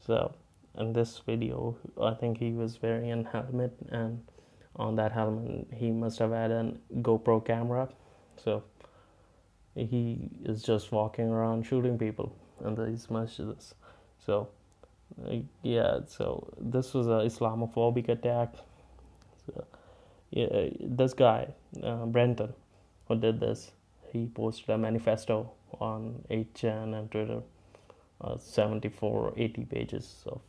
So 0.00 0.34
in 0.78 0.92
this 0.92 1.20
video 1.24 1.76
i 2.02 2.14
think 2.14 2.38
he 2.38 2.52
was 2.52 2.80
wearing 2.82 3.12
a 3.12 3.28
helmet 3.30 3.76
and 3.90 4.22
on 4.76 4.96
that 4.96 5.12
helmet 5.12 5.68
he 5.72 5.90
must 5.90 6.18
have 6.18 6.32
had 6.32 6.50
a 6.50 6.74
gopro 6.96 7.44
camera. 7.44 7.88
So 8.42 8.64
he 9.74 10.30
is 10.44 10.62
just 10.62 10.90
walking 10.90 11.28
around 11.28 11.64
shooting 11.64 11.98
people 11.98 12.34
in 12.64 12.74
these 12.74 13.06
masjids. 13.06 13.74
So, 14.24 14.48
uh, 15.24 15.36
yeah, 15.62 16.00
so 16.06 16.52
this 16.58 16.94
was 16.94 17.06
an 17.06 17.20
Islamophobic 17.28 18.08
attack. 18.08 18.54
So, 19.46 19.64
yeah, 20.30 20.68
this 20.80 21.14
guy, 21.14 21.54
uh, 21.82 22.06
Brenton, 22.06 22.52
who 23.08 23.16
did 23.16 23.40
this, 23.40 23.72
he 24.12 24.26
posted 24.26 24.70
a 24.70 24.78
manifesto 24.78 25.52
on 25.80 26.24
8chan 26.30 26.94
and 26.98 27.10
Twitter, 27.10 27.42
uh, 28.20 28.36
74 28.38 29.34
80 29.36 29.64
pages 29.64 30.22
of 30.26 30.40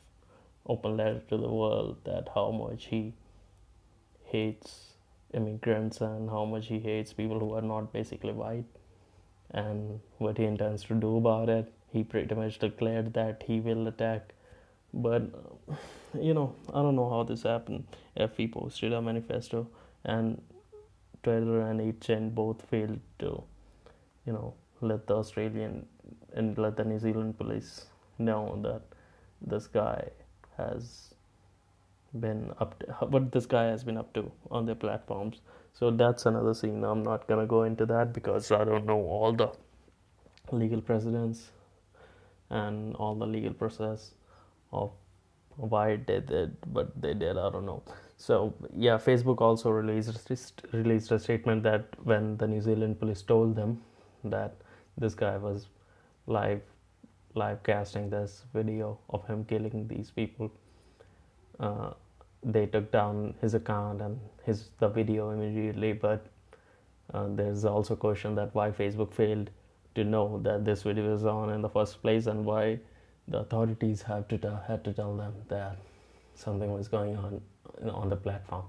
open 0.68 0.98
letter 0.98 1.22
to 1.30 1.38
the 1.38 1.50
world 1.50 1.98
that 2.06 2.30
how 2.34 2.52
much 2.52 2.86
he 2.86 3.14
hates 4.26 4.94
immigrants 5.34 6.02
and 6.02 6.30
how 6.30 6.46
much 6.46 6.68
he 6.68 6.80
hates 6.80 7.14
people 7.14 7.40
who 7.40 7.54
are 7.54 7.62
not 7.62 7.92
basically 7.94 8.32
white 8.32 8.66
and 9.52 10.00
what 10.18 10.38
he 10.38 10.46
intends 10.46 10.84
to 10.84 10.96
do 10.96 11.18
about 11.18 11.50
it. 11.50 11.72
He 11.92 12.04
pretty 12.04 12.36
much 12.36 12.60
declared 12.60 13.14
that 13.14 13.44
he 13.48 13.60
will 13.60 13.88
attack. 13.88 14.34
But, 14.94 15.24
you 16.14 16.34
know, 16.34 16.56
I 16.74 16.82
don't 16.82 16.96
know 16.96 17.10
how 17.10 17.24
this 17.24 17.44
happened. 17.44 17.86
If 18.16 18.38
he 18.38 18.48
posted 18.48 18.94
a 18.94 19.02
manifesto 19.02 19.68
and 20.04 20.42
Twitter 21.24 21.62
and 21.62 21.80
8chan 21.80 22.34
both 22.34 22.62
failed 22.70 23.00
to, 23.20 23.44
you 24.26 24.34
know, 24.34 24.54
let 24.82 25.08
the 25.08 25.16
Australian 25.16 25.86
and 26.34 26.58
let 26.58 26.78
the 26.78 26.84
New 26.84 27.00
Zealand 27.00 27.38
police 27.38 27.86
know 28.18 28.60
that 28.62 28.82
this 29.42 29.68
guy 29.68 30.10
has 30.58 31.14
been 32.20 32.54
up 32.60 32.80
to, 32.80 32.86
what 33.08 33.32
this 33.32 33.46
guy 33.46 33.66
has 33.66 33.84
been 33.84 33.98
up 33.98 34.14
to 34.14 34.32
on 34.52 34.66
their 34.66 34.76
platforms. 34.76 35.42
So 35.74 35.92
that's 35.92 36.26
another 36.26 36.54
scene. 36.54 36.84
I'm 36.84 37.04
not 37.04 37.28
gonna 37.28 37.46
go 37.46 37.64
into 37.64 37.86
that 37.88 38.14
because 38.14 38.52
I 38.52 38.64
don't 38.64 38.86
know 38.86 39.02
all 39.02 39.34
the 39.34 39.52
legal 40.52 40.82
precedents 40.82 41.52
and 42.50 42.96
all 42.96 43.16
the 43.16 43.26
legal 43.26 43.54
process 43.54 44.12
of 44.72 44.92
why 45.58 45.96
they 45.96 46.20
did 46.20 46.58
but 46.74 47.02
they 47.02 47.14
did. 47.14 47.38
I 47.38 47.50
don't 47.50 47.66
know. 47.66 47.82
So 48.18 48.54
yeah, 48.76 48.98
Facebook 48.98 49.42
also 49.42 49.70
released 49.70 50.62
released 50.72 51.12
a 51.12 51.20
statement 51.20 51.64
that 51.64 51.86
when 52.04 52.38
the 52.38 52.48
New 52.48 52.62
Zealand 52.62 53.00
police 53.00 53.22
told 53.22 53.56
them 53.56 53.82
that 54.24 54.56
this 54.98 55.14
guy 55.14 55.38
was 55.38 55.68
live 56.28 56.62
live 57.36 57.62
casting 57.64 58.10
this 58.10 58.44
video 58.54 58.98
of 59.10 59.26
him 59.28 59.44
killing 59.46 59.88
these 59.88 60.12
people. 60.12 60.52
Uh, 61.60 61.92
they 62.44 62.66
took 62.66 62.92
down 62.92 63.34
his 63.42 63.54
account 63.54 64.02
and 64.02 64.20
his 64.44 64.70
the 64.80 64.88
video 64.88 65.32
immediately. 65.32 65.94
But 65.94 66.26
uh, 67.14 67.28
there's 67.30 67.66
also 67.66 67.96
question 67.96 68.36
that 68.36 68.54
why 68.54 68.72
Facebook 68.72 69.14
failed 69.14 69.50
to 69.96 70.04
know 70.04 70.40
that 70.44 70.66
this 70.66 70.84
video 70.84 71.14
is 71.14 71.26
on 71.26 71.50
in 71.50 71.62
the 71.62 71.70
first 71.70 72.02
place 72.02 72.28
and 72.28 72.46
why 72.46 72.80
the 73.28 73.40
authorities 73.40 74.02
have 74.04 74.28
to 74.28 74.38
tell, 74.38 74.64
had 74.68 74.84
to 74.84 74.94
tell 74.94 75.16
them 75.16 75.34
that 75.48 75.78
something 76.36 76.72
was 76.72 76.88
going 76.88 77.16
on 77.16 77.42
on 77.90 78.10
the 78.10 78.16
platform. 78.16 78.66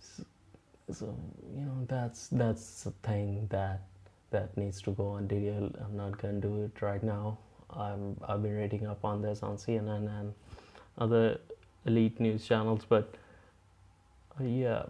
So, 0.00 0.22
so 0.92 1.18
you 1.54 1.64
know 1.64 1.84
that's 1.88 2.28
that's 2.28 2.84
the 2.84 2.92
thing 3.02 3.46
that 3.50 3.82
that 4.30 4.56
needs 4.56 4.80
to 4.82 4.92
go 4.92 5.08
on 5.08 5.26
detail. 5.26 5.70
I'm 5.84 5.96
not 5.96 6.18
gonna 6.18 6.40
do 6.40 6.62
it 6.62 6.80
right 6.82 7.02
now. 7.02 7.38
I'm 7.70 8.16
I've 8.26 8.42
been 8.42 8.56
reading 8.56 8.86
up 8.86 9.04
on 9.04 9.22
this 9.22 9.42
on 9.42 9.56
CNN 9.56 10.08
and 10.20 10.34
other 10.98 11.40
elite 11.86 12.20
news 12.20 12.46
channels, 12.46 12.84
but 12.88 13.14
uh, 14.40 14.44
yeah, 14.44 14.84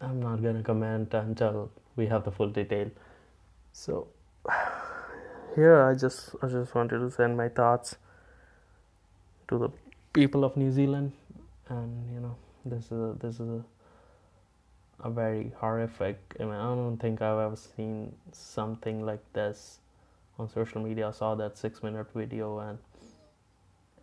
I'm 0.00 0.20
not 0.20 0.42
gonna 0.42 0.62
comment 0.62 1.12
until 1.14 1.70
we 1.96 2.06
have 2.06 2.24
the 2.24 2.30
full 2.30 2.48
detail. 2.48 2.90
So 3.72 4.08
here 5.54 5.82
I 5.82 5.94
just 5.94 6.34
I 6.42 6.48
just 6.48 6.74
wanted 6.74 6.98
to 6.98 7.10
send 7.10 7.36
my 7.36 7.48
thoughts 7.48 7.96
to 9.48 9.58
the 9.58 9.68
people 10.12 10.44
of 10.44 10.56
New 10.56 10.70
Zealand, 10.70 11.12
and 11.68 12.12
you 12.12 12.20
know 12.20 12.36
this 12.64 12.84
is 12.86 12.92
a, 12.92 13.16
this 13.20 13.34
is 13.40 13.48
a, 13.48 13.64
a 15.04 15.10
very 15.10 15.52
horrific. 15.58 16.18
I 16.40 16.44
mean 16.44 16.54
I 16.54 16.74
don't 16.74 16.98
think 16.98 17.22
I've 17.22 17.38
ever 17.38 17.56
seen 17.56 18.14
something 18.32 19.04
like 19.04 19.22
this 19.32 19.78
on 20.38 20.48
social 20.48 20.82
media. 20.82 21.08
I 21.08 21.12
saw 21.12 21.34
that 21.36 21.56
six 21.58 21.82
minute 21.82 22.06
video 22.14 22.58
and 22.58 22.78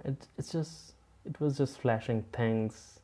it 0.06 0.28
it's 0.38 0.52
just 0.52 0.94
it 1.26 1.40
was 1.40 1.58
just 1.58 1.80
flashing 1.80 2.24
things 2.34 3.00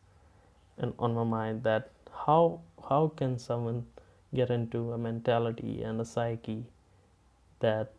and 0.77 0.93
on 0.97 1.13
my 1.13 1.23
mind 1.23 1.63
that 1.63 1.91
how 2.25 2.61
how 2.89 3.09
can 3.15 3.37
someone 3.37 3.85
get 4.33 4.49
into 4.49 4.91
a 4.93 4.97
mentality 4.97 5.83
and 5.83 6.01
a 6.01 6.05
psyche 6.05 6.65
that 7.59 7.93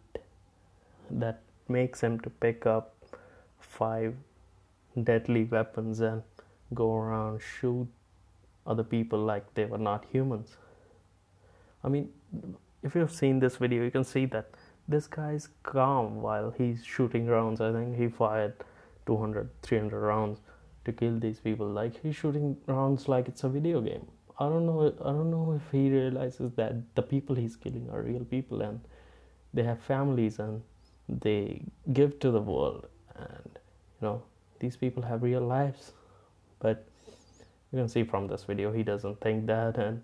that 1.10 1.42
makes 1.68 2.00
him 2.00 2.18
to 2.20 2.30
pick 2.30 2.66
up 2.66 2.94
five 3.58 4.14
deadly 5.02 5.44
weapons 5.44 6.00
and 6.00 6.22
go 6.74 6.94
around 6.94 7.40
shoot 7.40 7.86
other 8.66 8.82
people 8.82 9.18
like 9.18 9.54
they 9.54 9.64
were 9.64 9.78
not 9.78 10.04
humans. 10.10 10.56
I 11.84 11.88
mean 11.88 12.10
if 12.82 12.94
you've 12.94 13.12
seen 13.12 13.38
this 13.38 13.56
video 13.56 13.84
you 13.84 13.90
can 13.90 14.04
see 14.04 14.26
that 14.26 14.50
this 14.86 15.06
guy's 15.06 15.48
calm 15.62 16.22
while 16.22 16.50
he's 16.50 16.84
shooting 16.84 17.26
rounds. 17.26 17.60
I 17.60 17.72
think 17.72 17.96
he 17.96 18.08
fired 18.08 18.54
200 19.06 19.50
300 19.62 20.00
rounds 20.00 20.40
to 20.84 20.92
kill 20.92 21.18
these 21.18 21.40
people. 21.40 21.66
Like 21.66 22.00
he's 22.02 22.16
shooting 22.16 22.56
rounds 22.66 23.08
like 23.08 23.28
it's 23.28 23.44
a 23.44 23.48
video 23.48 23.80
game. 23.80 24.06
I 24.40 24.48
don't 24.48 24.66
know 24.66 24.94
i 25.04 25.10
don't 25.10 25.30
know 25.30 25.52
if 25.56 25.72
he 25.72 25.90
realizes 25.90 26.52
that 26.52 26.74
the 26.94 27.02
people 27.02 27.34
he's 27.34 27.56
killing 27.56 27.88
are 27.92 28.02
real 28.02 28.24
people 28.24 28.60
and 28.62 28.80
they 29.52 29.64
have 29.64 29.80
families 29.80 30.38
and 30.38 30.62
they 31.08 31.62
give 31.92 32.18
to 32.20 32.30
the 32.30 32.40
world 32.40 32.86
and 33.16 33.50
you 33.54 34.06
know 34.06 34.22
these 34.60 34.76
people 34.76 35.02
have 35.02 35.22
real 35.22 35.40
lives. 35.40 35.92
But 36.60 36.84
you 37.72 37.78
can 37.78 37.88
see 37.88 38.02
from 38.02 38.26
this 38.26 38.44
video 38.44 38.72
he 38.72 38.82
doesn't 38.82 39.20
think 39.20 39.46
that 39.46 39.78
and 39.78 40.02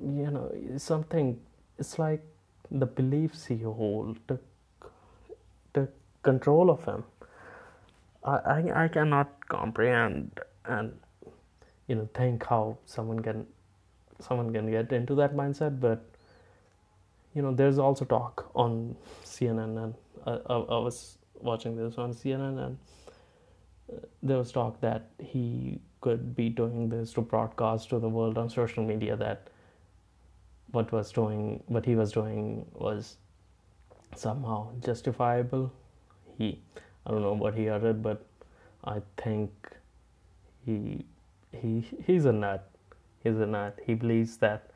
you 0.00 0.30
know 0.30 0.52
something 0.76 1.40
it's 1.78 1.98
like 1.98 2.22
the 2.70 2.86
beliefs 2.86 3.46
he 3.46 3.58
holds 3.58 4.18
took 4.28 4.42
the 5.72 5.88
control 6.22 6.70
of 6.70 6.84
him. 6.84 7.04
I, 8.24 8.84
I 8.84 8.88
cannot 8.88 9.48
comprehend 9.48 10.40
and 10.64 10.98
you 11.86 11.94
know 11.94 12.08
think 12.14 12.44
how 12.44 12.76
someone 12.84 13.20
can 13.20 13.46
someone 14.20 14.52
can 14.52 14.70
get 14.70 14.92
into 14.92 15.14
that 15.14 15.34
mindset 15.34 15.80
but 15.80 16.04
you 17.34 17.42
know 17.42 17.52
there's 17.52 17.78
also 17.78 18.04
talk 18.04 18.50
on 18.54 18.96
CNN 19.24 19.82
and 19.84 19.94
I, 20.26 20.30
I, 20.30 20.56
I 20.56 20.78
was 20.78 21.18
watching 21.34 21.76
this 21.76 21.98
on 21.98 22.12
CNN 22.12 22.66
and 22.66 22.78
uh, 23.92 23.96
there 24.22 24.38
was 24.38 24.52
talk 24.52 24.80
that 24.80 25.10
he 25.18 25.80
could 26.00 26.34
be 26.34 26.48
doing 26.48 26.88
this 26.88 27.12
to 27.14 27.20
broadcast 27.20 27.90
to 27.90 27.98
the 27.98 28.08
world 28.08 28.38
on 28.38 28.48
social 28.48 28.84
media 28.84 29.16
that 29.16 29.48
what 30.70 30.92
was 30.92 31.10
doing 31.12 31.62
what 31.66 31.84
he 31.84 31.94
was 31.94 32.12
doing 32.12 32.66
was 32.74 33.16
somehow 34.14 34.68
justifiable 34.80 35.72
he 36.36 36.60
I 37.08 37.10
don't 37.10 37.22
know 37.22 37.32
what 37.32 37.54
he 37.54 37.70
uttered, 37.70 38.02
but 38.02 38.26
I 38.84 39.00
think 39.16 39.50
he 40.64 41.06
he 41.52 41.88
he's 42.06 42.26
a 42.26 42.32
nut. 42.32 42.70
He's 43.24 43.38
a 43.38 43.46
nut. 43.46 43.78
He 43.84 43.94
believes 43.94 44.36
that 44.38 44.70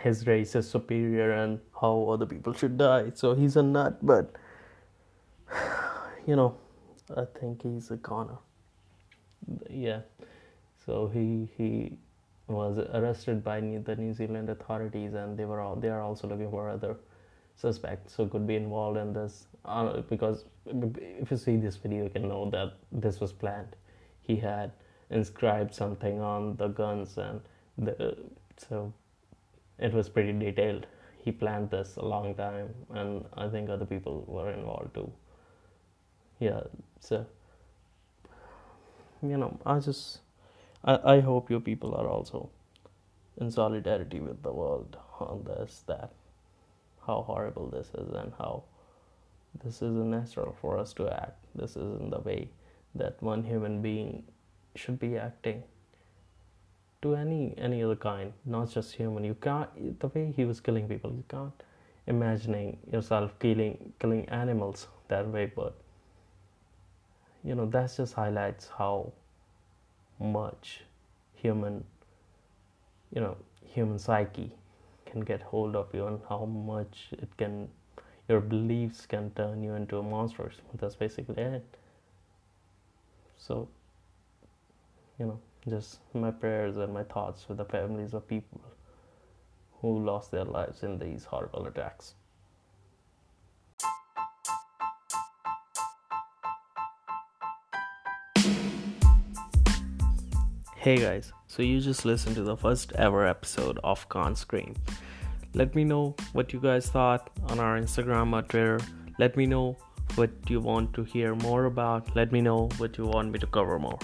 his 0.00 0.26
race 0.26 0.54
is 0.54 0.68
superior 0.68 1.32
and 1.32 1.60
how 1.80 2.08
other 2.08 2.26
people 2.26 2.52
should 2.52 2.78
die. 2.78 3.12
So 3.14 3.34
he's 3.34 3.56
a 3.56 3.62
nut, 3.62 3.98
but 4.02 4.34
you 6.26 6.36
know, 6.36 6.56
I 7.16 7.24
think 7.38 7.62
he's 7.62 7.90
a 7.90 7.96
goner. 7.96 8.38
Yeah. 9.68 10.00
So 10.84 11.08
he 11.08 11.48
he 11.56 11.92
was 12.46 12.78
arrested 12.92 13.44
by 13.44 13.60
the 13.60 13.96
New 13.96 14.12
Zealand 14.12 14.50
authorities, 14.50 15.14
and 15.14 15.38
they 15.38 15.44
were 15.44 15.60
all 15.60 15.76
they 15.76 15.88
are 15.88 16.02
also 16.02 16.28
looking 16.28 16.50
for 16.50 16.68
other 16.68 16.96
suspects 17.56 18.14
who 18.14 18.26
could 18.26 18.46
be 18.46 18.56
involved 18.56 18.96
in 18.96 19.12
this 19.12 19.46
uh, 19.64 20.00
because 20.08 20.44
if 20.66 21.30
you 21.30 21.36
see 21.36 21.56
this 21.56 21.76
video, 21.76 22.04
you 22.04 22.10
can 22.10 22.28
know 22.28 22.48
that 22.50 22.74
this 22.90 23.20
was 23.20 23.32
planned. 23.32 23.76
He 24.22 24.36
had 24.36 24.72
inscribed 25.10 25.74
something 25.74 26.20
on 26.20 26.56
the 26.56 26.68
guns, 26.68 27.18
and 27.18 27.40
the, 27.78 28.16
so 28.56 28.92
it 29.80 29.92
was 29.92 30.08
pretty 30.08 30.32
detailed. 30.32 30.86
He 31.24 31.32
planned 31.32 31.70
this 31.70 31.96
a 31.96 32.04
long 32.04 32.34
time, 32.34 32.74
and 32.90 33.24
I 33.34 33.48
think 33.48 33.68
other 33.68 33.86
people 33.86 34.24
were 34.26 34.50
involved 34.50 34.94
too. 34.94 35.12
Yeah, 36.38 36.60
so 37.00 37.26
you 39.22 39.36
know, 39.36 39.58
I 39.66 39.78
just 39.80 40.20
I, 40.84 40.98
I 41.16 41.20
hope 41.20 41.50
you 41.50 41.60
people 41.60 41.94
are 41.94 42.08
also 42.08 42.50
in 43.38 43.50
solidarity 43.50 44.20
with 44.20 44.42
the 44.42 44.52
world 44.52 44.96
on 45.18 45.44
this 45.44 45.82
that 45.86 46.12
how 47.06 47.22
horrible 47.22 47.68
this 47.68 47.88
is 47.94 48.12
and 48.12 48.32
how 48.38 48.64
this 49.64 49.76
isn't 49.76 50.10
natural 50.10 50.56
for 50.60 50.78
us 50.78 50.92
to 50.94 51.08
act. 51.08 51.44
This 51.54 51.72
isn't 51.72 52.10
the 52.10 52.20
way 52.20 52.50
that 52.94 53.22
one 53.22 53.44
human 53.44 53.82
being 53.82 54.24
should 54.74 54.98
be 54.98 55.16
acting 55.16 55.64
to 57.02 57.14
any 57.14 57.54
any 57.58 57.82
other 57.82 57.96
kind, 57.96 58.32
not 58.44 58.70
just 58.70 58.94
human. 58.94 59.24
You 59.24 59.34
can't 59.34 60.00
the 60.00 60.08
way 60.08 60.32
he 60.36 60.44
was 60.44 60.60
killing 60.60 60.88
people. 60.88 61.10
You 61.10 61.24
can't 61.28 61.52
imagining 62.06 62.78
yourself 62.92 63.38
killing 63.38 63.92
killing 63.98 64.28
animals 64.28 64.86
that 65.08 65.26
way. 65.28 65.46
But 65.46 65.74
you 67.44 67.54
know 67.54 67.66
that 67.66 67.96
just 67.96 68.14
highlights 68.14 68.68
how 68.76 69.12
much 70.18 70.82
human 71.34 71.82
you 73.14 73.20
know 73.20 73.36
human 73.64 73.98
psyche 73.98 74.50
can 75.06 75.20
get 75.20 75.40
hold 75.42 75.74
of 75.74 75.88
you 75.94 76.06
and 76.06 76.20
how 76.28 76.44
much 76.44 77.08
it 77.12 77.36
can 77.36 77.68
your 78.30 78.40
beliefs 78.40 79.06
can 79.06 79.30
turn 79.32 79.62
you 79.64 79.74
into 79.74 79.98
a 79.98 80.02
monster. 80.02 80.52
That's 80.74 80.94
basically 80.94 81.42
it. 81.42 81.64
So, 83.38 83.68
you 85.18 85.26
know, 85.26 85.40
just 85.68 85.98
my 86.14 86.30
prayers 86.30 86.76
and 86.78 86.92
my 86.94 87.02
thoughts 87.02 87.46
with 87.48 87.58
the 87.58 87.64
families 87.64 88.14
of 88.14 88.26
people 88.26 88.60
who 89.80 89.98
lost 90.04 90.30
their 90.30 90.44
lives 90.44 90.82
in 90.82 90.98
these 90.98 91.24
horrible 91.24 91.66
attacks. 91.66 92.14
Hey 100.76 100.96
guys, 100.96 101.30
so 101.46 101.62
you 101.62 101.78
just 101.80 102.06
listened 102.06 102.36
to 102.36 102.42
the 102.42 102.56
first 102.56 102.92
ever 102.92 103.26
episode 103.26 103.78
of 103.84 104.08
Can't 104.08 104.38
Scream. 104.38 104.74
Let 105.52 105.74
me 105.74 105.84
know 105.84 106.16
what 106.32 106.54
you 106.54 106.60
guys 106.60 106.88
thought 106.88 107.28
on 107.48 107.60
our 107.60 107.78
Instagram 107.78 108.32
or 108.32 108.40
Twitter. 108.40 108.80
Let 109.18 109.36
me 109.36 109.44
know 109.44 109.76
what 110.14 110.30
you 110.48 110.60
want 110.60 110.94
to 110.94 111.04
hear 111.04 111.34
more 111.34 111.66
about. 111.66 112.16
Let 112.16 112.32
me 112.32 112.40
know 112.40 112.70
what 112.78 112.96
you 112.96 113.04
want 113.04 113.30
me 113.30 113.38
to 113.40 113.46
cover 113.46 113.78
more. 113.78 113.98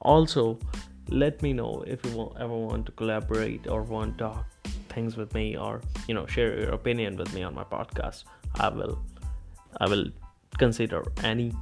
Also, 0.00 0.60
let 1.08 1.42
me 1.42 1.52
know 1.52 1.84
if 1.86 2.04
you 2.04 2.32
ever 2.38 2.54
want 2.54 2.86
to 2.86 2.92
collaborate 2.92 3.66
or 3.66 3.82
want 3.82 4.18
to 4.18 4.24
talk 4.24 4.46
things 4.88 5.16
with 5.16 5.32
me 5.34 5.56
or 5.56 5.80
you 6.06 6.14
know 6.14 6.26
share 6.26 6.58
your 6.60 6.70
opinion 6.70 7.16
with 7.16 7.32
me 7.34 7.42
on 7.42 7.54
my 7.54 7.64
podcast. 7.64 8.24
I 8.56 8.68
will 8.68 8.98
I 9.78 9.88
will 9.88 10.06
consider 10.58 11.02
any 11.22 11.52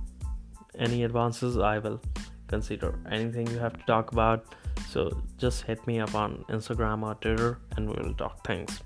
any 0.79 1.05
advances. 1.05 1.59
I 1.59 1.79
will 1.79 2.01
consider 2.49 2.99
anything 3.11 3.47
you 3.47 3.59
have 3.59 3.79
to 3.79 3.85
talk 3.87 4.13
about. 4.13 4.55
So 4.89 5.23
just 5.39 5.63
hit 5.63 5.87
me 5.87 6.01
up 6.01 6.15
on 6.15 6.45
Instagram 6.49 7.03
or 7.03 7.15
Twitter 7.15 7.59
and 7.77 7.89
we 7.89 8.03
will 8.03 8.15
talk 8.15 8.47
things. 8.47 8.81